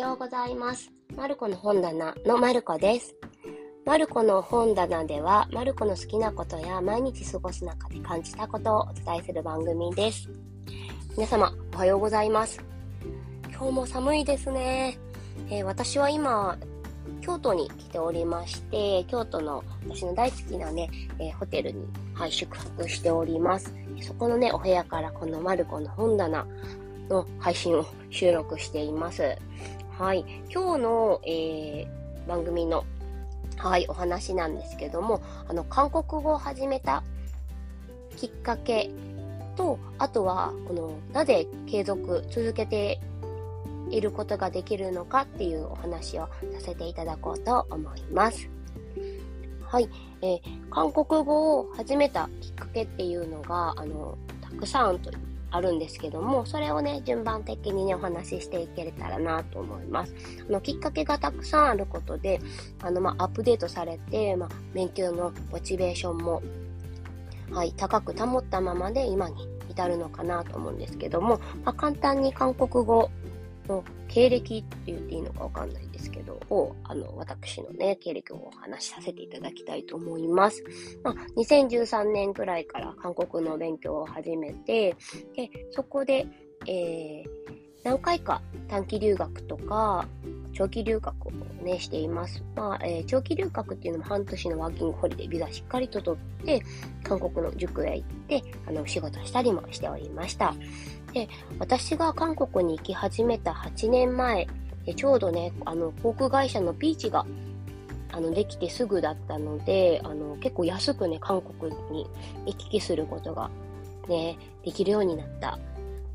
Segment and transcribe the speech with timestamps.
[0.00, 0.90] ようございます。
[1.14, 3.14] マルコの本棚のマルコです。
[3.84, 10.30] マルコの本棚では、マルコの好きなことや毎日過ごす中で感じたことをお伝えする番組です。
[11.16, 12.64] 皆様、おはようございます。
[13.52, 14.98] 今日も寒いですね。
[15.50, 16.56] えー、私は今、
[17.20, 20.88] 京都に来ておりまして、京都の私の大好きなね、
[21.18, 23.74] えー、ホテルに、はい、宿泊しております。
[24.00, 26.46] そこのね、お部屋からこのマルコの本棚
[27.10, 29.36] の配信を収録しています。
[30.00, 30.24] はい。
[30.50, 31.86] 今日の、えー、
[32.26, 32.86] 番組の、
[33.58, 37.02] はい、お話なんですけども、あの、韓国語を始めた
[38.16, 38.90] きっかけ
[39.56, 42.98] と、あとは、この、なぜ継続、続けて
[43.90, 48.48] いることができるのかっていうお話をさせていただこうと思います。
[49.60, 49.90] はい。
[50.22, 50.40] えー、
[50.70, 55.10] 韓国語を始めたきっかけっていうのが、あの、たくさんと
[55.50, 60.14] あるんですけども、それをね、順番的にね、お話ししていけれたらなと思います。
[60.48, 62.40] あの、きっかけがたくさんあることで、
[62.82, 66.42] あの、まあ、アップデートされて、まあ、勉強のモチベーションも、
[67.50, 73.10] はい、高く保ったままで今に至るのかなと思うんですけども、まあ、簡単に韓国語
[73.70, 80.64] の経歴って言っていいのかわかんないですけど、を、あの、私のね、経歴をお話しさせていただきたいと思います。
[81.04, 84.96] まあ、2013年くらいから韓国の勉強を始めて、
[85.36, 86.26] で、そこで、
[86.66, 90.06] えー、何回か短期留学とか、
[90.52, 91.30] 長期留学を
[91.62, 92.42] ね、しています。
[92.56, 96.62] まあ、えー、長期留学っていうのも半年のワーキングホリデービザしっかりと取って、
[97.02, 100.54] 韓国の塾へ行って、あの、仕事したりもしておりました。
[101.12, 104.46] で、私が韓国に行き始めた8年前、
[104.96, 107.26] ちょうどね、あの、航空会社のピーチが、
[108.12, 112.06] あの、できてすぐだったので、あの、結構安くね、韓国に
[112.46, 113.50] 行き来することが、
[114.08, 115.58] ね、できるようになった、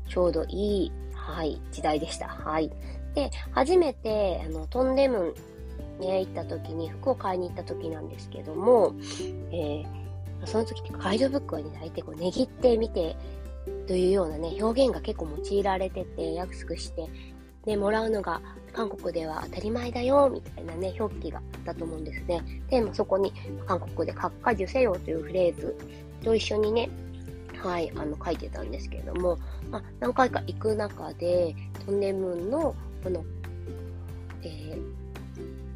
[0.08, 2.28] ちょうどいい、はい、時代でした。
[2.28, 2.70] はい。
[3.14, 5.34] で、初めて、あの、トンデム
[5.98, 8.94] ンね、行った時に、服を買いに行った時なんですけども、
[9.50, 13.16] えー、その時ってガイドブックをね、大体こう、ねぎってみて
[13.86, 17.08] というようなね、表現が結構用いられてて、安くして、
[17.64, 18.40] で、もらうのが
[18.72, 22.42] 韓国では当たり前だよ、みたいなね、表記があったと思うんですね。
[22.68, 23.32] で、もそこに
[23.66, 25.76] 韓国で閣下受せよというフレーズ
[26.22, 26.88] と一緒にね、
[27.56, 29.38] はい、あの、書いてたんですけれども、
[29.70, 31.54] まあ、何回か行く中で、
[31.84, 33.24] トンネムンの、この、
[34.42, 34.80] えー、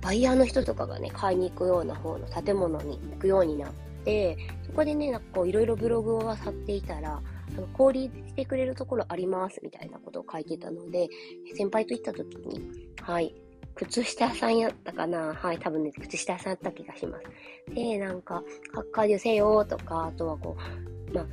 [0.02, 3.72] バイヤーの人とかがね、買いに行くような方の建物に行くようになっ
[4.04, 7.20] て、そこでね、なんかこう、いろいろブログを漁っていたら、
[7.60, 11.08] あの、氷してくれるところあります、みたいなことを書いてたので、
[11.54, 13.34] 先輩と行った時に、はい、
[13.74, 15.34] 靴下屋さんやったかな？
[15.34, 17.74] はい、多分ね、靴下屋さんやった気がします。
[17.74, 20.56] で、なんか、カッカーせよとか、あとはこ
[21.10, 21.26] う、まあ、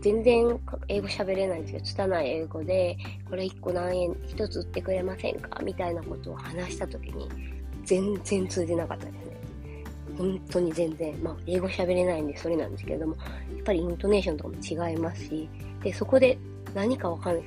[0.00, 0.58] 全然
[0.88, 2.96] 英語喋れないんですけど、拙い英語で、
[3.28, 5.60] これ1個何円、1つ売ってくれませんか？
[5.62, 7.28] みたいなことを話した時に、
[7.84, 9.23] 全然通じなかったです。
[10.16, 13.22] 本当に全然、まあ、英語喋れないんでそれなんですけれども、や
[13.60, 15.48] っぱりイントネーションとかも違いますし、
[15.82, 16.38] で、そこで
[16.74, 17.44] 何かわかんない。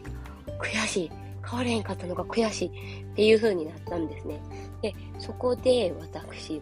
[0.59, 1.11] 悔しい。
[1.49, 4.41] 変われへんかったのが悔しいっていう風になったんですね。
[4.81, 6.61] で、そこで私、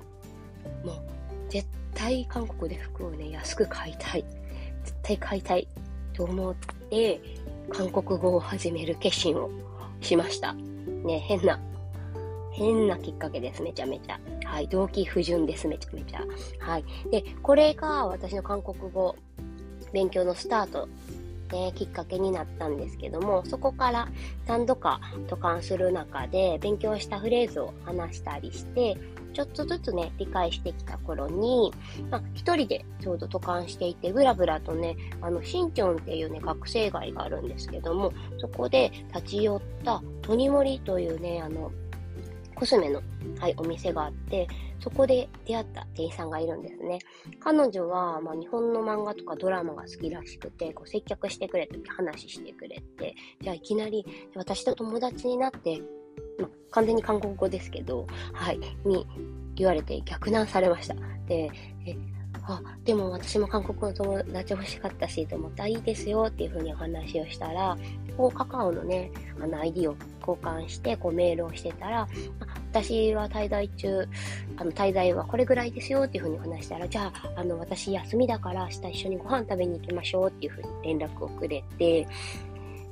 [0.84, 0.96] もう、
[1.50, 4.26] 絶対韓国で服をね、安く買いたい。
[4.84, 5.68] 絶対買いたい
[6.14, 6.56] と思っ
[6.90, 7.20] て、
[7.72, 9.50] 韓国語を始める決心を
[10.02, 10.54] しました。
[10.54, 11.60] ね、変な
[12.56, 14.20] 変なきっかけです、めちゃめちゃ。
[14.46, 16.24] はい、動機不純です、めちゃめちゃ。
[16.60, 16.86] はい。
[17.12, 19.16] で、これが私の韓国語
[19.94, 20.88] 勉強のスタート
[21.52, 24.08] ね、きっかけになったんですけども、そこから
[24.48, 28.98] 何度か渡韓する中で勉強したフレーズを話したりして、
[29.34, 31.74] ちょっとずつね、理解してきた頃に、
[32.10, 41.72] まあ、一人でちょうど渡韓していて、ブラブラとね、あの、新チョンっていうね、学生街があるんですけども、そこで立ち寄ったトニモリというね、あの、
[42.56, 43.02] コスメの、
[43.40, 44.48] はい、お店があって、
[44.80, 47.00] そこで出会った店員さんがいるんですね。
[47.40, 55.82] 彼女は、まあ、日本の漫画とかドラマが好きらしくて、こう接客してくれて話してくれて、じゃあいきなり私と友達になって、
[56.40, 59.06] まあ、完全に韓国語ですけど、はい、に
[59.56, 60.96] 言われて逆難されました。
[61.28, 61.52] で、
[61.86, 61.96] え、
[62.48, 67.78] あ、でも私も韓国の友達欲しかったし、と思ったらいいですよっていうふうにお話をしたら、
[68.18, 69.12] こうカカオのね、
[69.42, 72.08] あの ID を交換して、こうメールをしてたら、
[72.72, 74.08] 私は滞在中、
[74.58, 82.08] あの滞在はこれぐらいですよっていうふうにお話したら、じゃあ、あの私休みだから明日一緒にご飯食べに行きましょうっていうふうに連絡をくれて、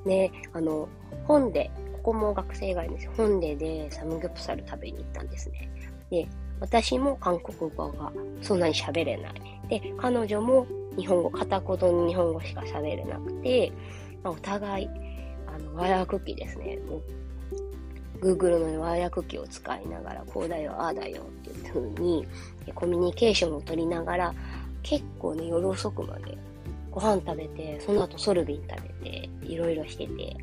[0.05, 0.89] ね、あの、
[1.25, 1.69] 本で、
[2.03, 3.09] こも学生街です。
[3.15, 5.69] 本ででサムギョプサル食べに行ったんですね。
[6.11, 6.27] で、
[6.59, 8.11] 私も韓国語が
[8.41, 9.33] そんなに喋れない。
[9.69, 10.67] で、彼女も
[10.97, 13.71] 日本語、片言の日本語しか喋れなくて、
[14.21, 14.89] まあ、お互い、
[15.47, 16.77] あの、和訳機ですね。
[18.21, 22.27] Google の和訳機を使いながら、こうだよ、ああだよっていう風に、
[22.75, 24.33] コミュニケーションを取りながら、
[24.81, 26.37] 結構ね、夜遅くまで
[26.91, 30.37] ご飯食べて、その後ソルビン食べて、いろいろしてて、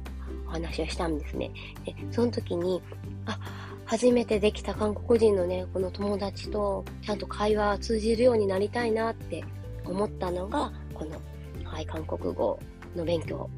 [0.51, 1.51] お話をしたんですね。
[1.85, 2.83] で、その時に、
[3.27, 3.39] あ、
[3.87, 9.45] 初めてできた韓国人のね、この友達とちゃんと会話通じるようになりたいなって
[9.85, 11.21] 思ったのが、この、
[11.65, 12.59] はい、韓国語
[12.95, 13.49] の勉強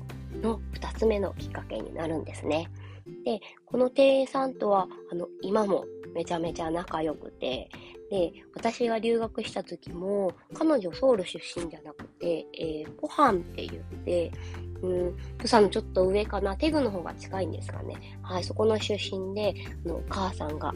[0.42, 2.70] の2つ目のきっかけになるんですね。
[3.24, 5.84] で、この店員さんとは、あの、今も
[6.14, 7.68] めちゃめちゃ仲良くて、
[8.10, 14.30] で、私が留学した時も、彼女ソウル出身じゃなくて、えー、ポハンって言って、
[14.82, 17.52] うん、プサのちょっと上かな、テグの方が近いん。
[17.52, 18.19] ですかね。
[18.23, 20.58] はい、そこの出身で、あのお母さん。
[20.58, 20.75] が、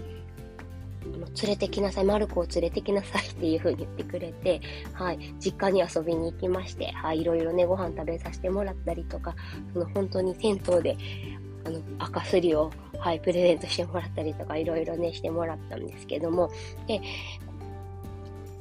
[1.43, 4.61] 連れてきなさい、マルコを連れてきなさいっていう風に言ってくれて、
[4.93, 9.35] はい、実家に遊びに行きまして、はい、いろいろね、ご飯食べさせてもらったりとか、
[9.73, 10.97] その本当に銭湯で、
[11.65, 15.87] あの、赤すりを、はい、プレゼントしてもらったりとか、いろいろね、してもらったん。
[15.87, 16.51] ですけども、
[16.87, 17.01] で、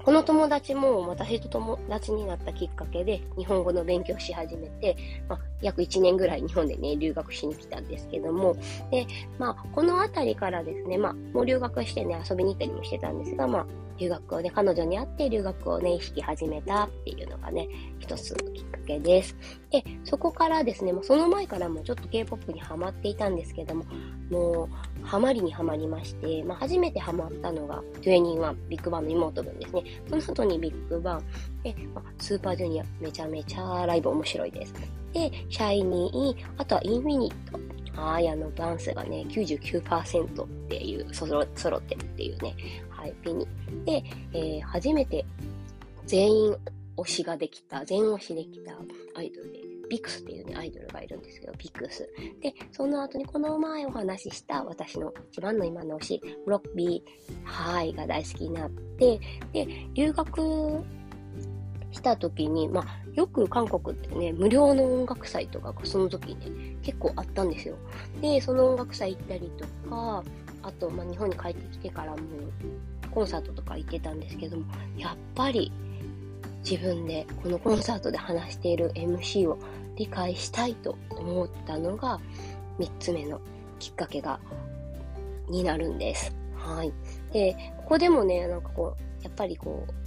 [0.05, 4.95] この友達も私と友達になったきっかけで日本語の勉強し始めて、
[5.27, 8.55] まあ、約1年ぐらい日本でね、留学しに来たんですけども、
[8.91, 9.07] で、
[9.39, 13.65] まあ、この辺りからですね、まあ、もう留学してね、遊びに行ったりもしてたんですが、まあ、
[13.97, 17.67] 留学をね、彼女に会って留学をね、意識始めたっていうのがね、
[17.99, 19.35] 一つのきっかけです。
[19.71, 23.85] で、そこからですね、もうその前からもちょっと K-POP にハマっていたんですけども、
[24.29, 24.69] も
[25.01, 29.83] う、ハマりにハマりまして、まあ、初めてハマったのが、21ビッグバンの妹分ですね。
[30.09, 31.23] その後にビッグバン、
[31.63, 34.73] で、まあ、スーパージュニア、めちゃめちゃライブ面白いです。
[35.15, 38.01] で、シャイニー、あとはインフィニット。
[38.01, 42.53] はい、あの、ダンスがね、99%っていう、そろ、揃ってるっていうね、
[42.89, 43.47] はい、ピニ。
[43.85, 44.03] で、
[44.33, 45.25] えー、初めて
[46.05, 46.57] 全員
[46.97, 48.73] 推しができた、全推しできた
[49.15, 52.09] アイドルで、ビクスっていうね、アイドルがいるんですけど、ビクス。
[52.41, 59.21] で、その後にこの前お話しした私の一番の今の推し、ロッビー、はい、が大好きになって、
[59.53, 60.83] で、留学
[61.95, 67.75] した時に、まあ、よく韓国ってね、無料の音楽祭とかがその時ね、結構あったんですよ。
[68.21, 70.23] で、その音楽祭行ったりとか、
[70.61, 72.17] あと、まあ、日本に帰ってきてからも、
[73.11, 74.65] コンサートとか行ってたんですけども、
[74.97, 75.71] やっぱり
[76.69, 79.57] 自分でこのコンサートで話している MC を
[79.95, 82.19] 理解したいと思ったのが
[82.79, 83.39] 3つ目の
[83.79, 84.39] きっかけが、
[85.47, 86.35] になるんです。
[86.55, 86.91] はい。
[87.31, 90.04] で、ここでもね、なんかこう、やっぱりこう、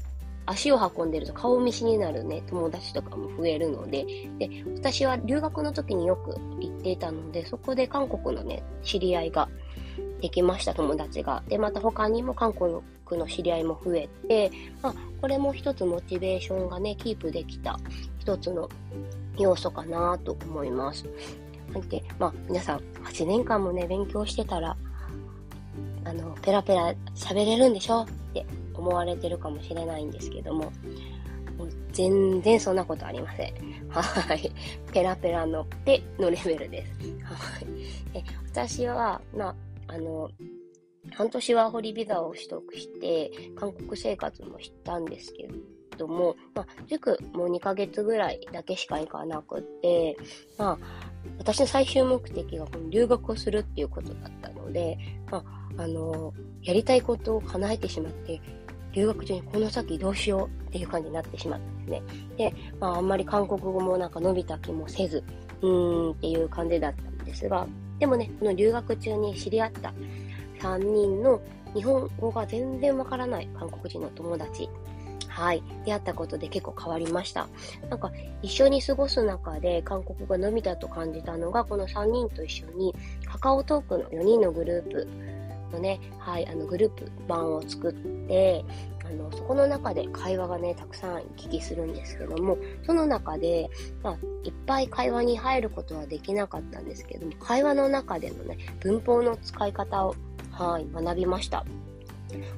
[0.51, 4.07] 足を運んでると顔見知りになるね、友達とかも増えるので、
[4.39, 9.49] で、私は留学の時によく行っていたので、そこで韓国のね、知り合いが
[10.21, 11.43] できました、友達が。
[11.49, 12.81] で、また他にも韓国
[13.11, 14.51] の知り合いも増えて、
[14.83, 17.79] まあ、これも一つモチベーションがね、キープできた
[18.19, 18.69] 一つの
[19.39, 21.05] 要素かなと思います。
[21.91, 24.77] で、まあ、皆さん、8年間もね、勉強してたら、
[26.05, 28.03] あの、ペラペラ喋れるんでしょ？
[28.03, 28.47] って
[28.79, 30.73] 思われてるかもしれないんですけども、
[31.57, 33.55] もう全然そんなことありません。
[33.91, 34.53] はい。
[34.93, 36.93] ペラペラのペのレベルです。
[37.25, 37.67] はい。
[38.15, 39.55] え私は、まあ、
[39.89, 40.31] あの、
[41.13, 45.49] 半年ワーホリビザを取得して、韓国生活もしたんですけ
[45.97, 50.17] ども、まあ、塾もう2ヶ月ぐらいだけしか行かなくて、
[50.57, 50.79] まあ、
[51.39, 54.99] 私の最終目的がこの留学をするっていうことだったので、
[55.31, 55.39] ま
[55.77, 58.41] あ、あの、やりたいことを叶えてしまって、
[58.99, 62.03] 留学中にこの先どうしようっていう感じになってしまったんですね。
[62.37, 65.23] で、まあ、あんまり韓国語もなんか伸びた気もせず、
[65.63, 67.67] うーんっていう感じだったんですが、
[68.01, 69.95] でもね、この留学中に知り合った
[70.61, 71.41] 3人の
[71.75, 74.69] 日本語が全然わからない韓国人の友達
[75.29, 77.49] はい、出会ったことで結構変わりました。
[77.89, 78.11] なんか、
[78.43, 82.93] 一緒に過ごす中で韓国語が伸びたと感じたのが、この3人と一緒に、
[83.25, 85.09] カカオトークの4人のグループ
[85.73, 87.93] のね、はい、あのグループ版を作っ
[88.29, 88.65] て、
[89.05, 93.71] あの、そこの中で会話がね、たくさん行き来するんですけども、その中で、
[94.03, 100.15] まあ、いっぱい会話に入ることはできなかったんですけども、会話の中でのね、文法の使い方を、
[100.51, 101.65] はい、学びました。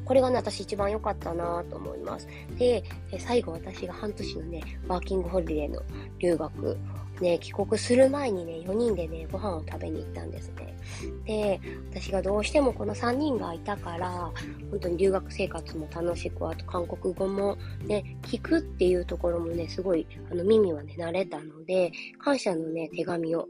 [0.05, 2.26] これがね、私一番良かったなと思います。
[2.59, 2.83] で、
[3.19, 5.83] 最後私が半年のね、ワーキングホリデーの
[6.19, 6.76] 留学
[7.21, 10.77] ね、帰国する前にね、4人でね、ご飯を食べに行ったんですね。
[11.25, 11.61] で、
[11.91, 14.33] 私がどうしてもこの3人がいたから、
[14.71, 23.49] 本当に留学生活も楽しく、あと韓国語もね、聞くっていうところもね、すごい、あの、耳はね、慣れたので、感謝のね、手紙を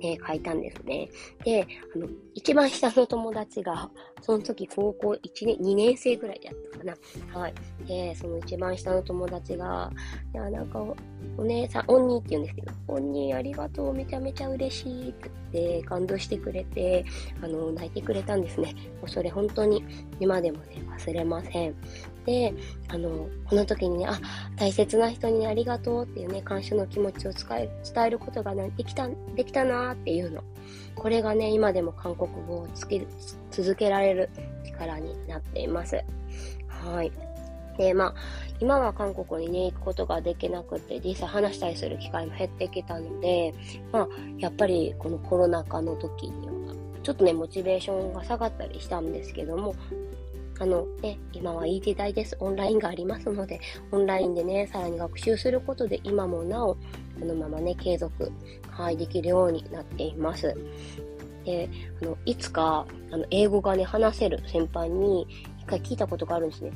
[0.00, 1.08] ね、書いたんですね。
[1.44, 3.90] で、あの、一番下の友達が、
[4.24, 7.38] その時高校1年、2年生ぐらいだったかな。
[7.38, 7.54] はい。
[7.86, 9.92] で、その一番下の友達が、
[10.32, 10.82] いや、なんか、
[11.36, 17.04] お姉さん、おんにって言うんですけど、おんにありがとう、めちゃめちゃ嬉しいって言って、感動してくれて、
[17.42, 18.72] あの、泣いてくれたんですね。
[19.00, 19.84] もうそれ本当に
[20.18, 21.74] 今でもね、忘れません。
[22.24, 22.54] で、
[22.88, 24.18] あの、この時にね、あ、
[24.56, 27.68] 大切な人にありがとうっていうね、感謝の気持ちを伝
[28.06, 30.42] えることが、できた、できたなっていうの。
[30.94, 33.06] これがね、今でも韓国語をつけ
[33.50, 34.30] 続けられる
[34.64, 36.02] 力になっています。
[36.68, 37.12] はい。
[37.76, 38.14] で、まあ、
[38.60, 43.54] 今は韓国にね、行くことができなくて、実際話したりする機会も減ってきたので、
[43.92, 49.74] まあ、やっぱりこのコロナ禍の時には、ちょっとね、モチベーションが下がったりしたんですけども、
[50.60, 52.36] あの、ね、今はいい時代です。
[52.40, 56.80] オンラインがありますので、オンラインでね、さらに学習することで、今もなお、こ
[57.24, 58.30] のままね、継続、
[58.70, 60.54] はい、できるようになっています。
[61.44, 61.68] で、
[62.02, 65.26] あの、いつか、あの、英語がね、話せる先輩に、
[65.60, 66.72] 一回聞いたことがあるんですね。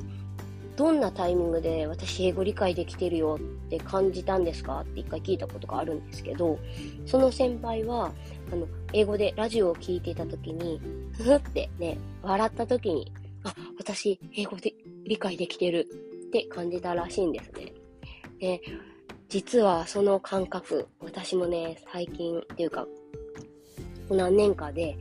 [0.76, 4.82] どんなタイミングで私英語理解できてるよって感じたんですか？
[4.82, 6.56] って一回聞いたことがあるんですけど、
[7.04, 8.12] その先輩は、
[8.52, 10.80] あの、英語でラジオを聞いていた時に、
[11.16, 13.12] ふふってね、笑った時に、
[13.44, 15.86] あ、私、英語で理解できてる
[16.28, 17.72] って感じたらしいんですね。
[18.40, 18.60] で、
[19.28, 22.86] 実はその感覚、私もね、最近っていうか、
[24.10, 24.96] 何年かで、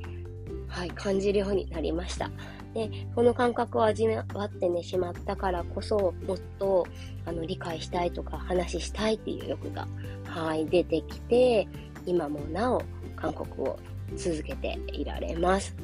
[0.67, 2.29] はい、感じるようになりました。
[2.73, 6.85] で、この感覚を味わってね、しまったからこそ、もっと、
[7.25, 9.87] あの、理解したいとか、話したいっていう欲が、
[10.25, 11.67] はい、出てきて、
[12.05, 12.81] 今もなお、
[13.15, 13.79] 韓国を
[14.15, 15.75] 続けていられます。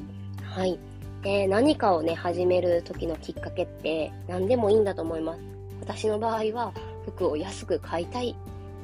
[0.42, 0.78] はい。
[1.24, 5.40] で、何かをね、始める時のきっかけって何でもいいんだと思います。
[5.80, 6.72] 私の場合は
[7.06, 8.36] 服を安く買いたい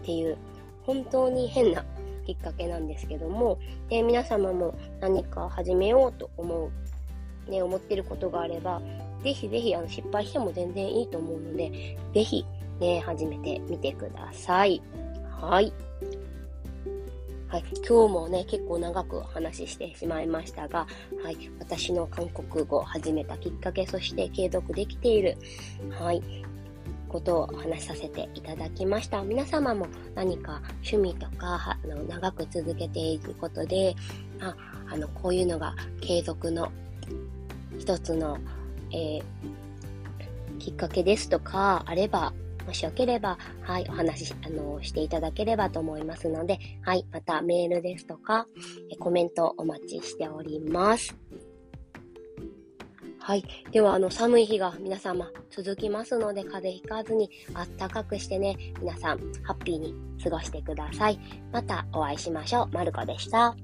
[0.02, 0.37] っていう
[0.85, 1.85] 本当に変な
[2.26, 3.59] きっかけなんですけども、
[3.90, 6.70] で、皆様も何か始めようと思
[7.47, 8.80] う、ね、思ってることがあれば、
[9.23, 12.47] ぜひぜひあの失敗しても全然いいと思うので、ぜひ
[12.80, 14.80] ね、始めてみてください。
[15.42, 15.75] はい。
[17.50, 20.87] はい、今日もね、結構長くお話ししてしまいましたが、
[21.25, 25.37] はい、私の韓国語を始めたきっかけ、そして継続できている、
[25.90, 26.23] はい、
[27.09, 29.25] ことを話しさせていただきました。
[29.25, 33.97] 皆様も何か趣味とか、あの長く続けていくことで、
[34.38, 34.54] あ、
[34.88, 36.71] あの、こういうのが継続の
[37.80, 38.38] 一つの、
[38.92, 39.23] えー、
[40.61, 42.33] きっかけですとかあれば、
[42.70, 48.46] もしよければ、はい、お話し、あの、していただければと思いますので、はい、またメールですとか、
[49.00, 51.16] コメントお待ちしております。
[53.18, 53.44] はい。
[53.72, 61.18] では、あの、寒い日が皆様続きますので、風邪ひかずにあったかくしてね、皆さん、ハッピーに過ごしてください。
[61.50, 62.68] またお会いしましょう。
[62.72, 63.56] まるこでした。